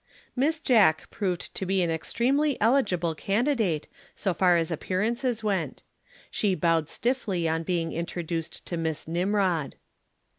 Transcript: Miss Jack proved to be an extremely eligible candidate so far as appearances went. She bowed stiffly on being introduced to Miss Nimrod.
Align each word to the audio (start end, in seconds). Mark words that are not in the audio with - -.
Miss 0.35 0.59
Jack 0.59 1.11
proved 1.11 1.53
to 1.53 1.63
be 1.63 1.83
an 1.83 1.91
extremely 1.91 2.59
eligible 2.59 3.13
candidate 3.13 3.87
so 4.15 4.33
far 4.33 4.57
as 4.57 4.71
appearances 4.71 5.43
went. 5.43 5.83
She 6.31 6.55
bowed 6.55 6.89
stiffly 6.89 7.47
on 7.47 7.61
being 7.61 7.91
introduced 7.93 8.65
to 8.65 8.77
Miss 8.77 9.07
Nimrod. 9.07 9.75